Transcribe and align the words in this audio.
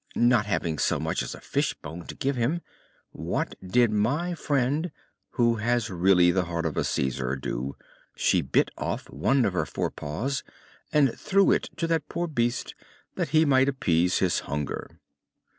Not 0.15 0.47
having 0.47 0.79
so 0.79 0.99
much 0.99 1.21
as 1.21 1.35
a 1.35 1.39
fish 1.39 1.75
bone 1.75 2.07
to 2.07 2.15
give 2.15 2.35
him, 2.35 2.61
what 3.11 3.53
did 3.63 3.91
my 3.91 4.33
friend, 4.33 4.89
who 5.33 5.57
has 5.57 5.91
really 5.91 6.31
the 6.31 6.45
heart 6.45 6.65
of 6.65 6.75
a 6.75 6.79
Cæsar, 6.79 7.39
do? 7.39 7.75
She 8.15 8.41
bit 8.41 8.71
off 8.79 9.07
one 9.11 9.45
of 9.45 9.53
her 9.53 9.67
fore 9.67 9.91
paws 9.91 10.41
and 10.91 11.13
threw 11.15 11.51
it 11.51 11.69
to 11.77 11.85
that 11.85 12.09
poor 12.09 12.25
beast 12.25 12.73
that 13.13 13.29
he 13.29 13.45
might 13.45 13.69
appease 13.69 14.17
his 14.17 14.39
hunger." 14.49 14.89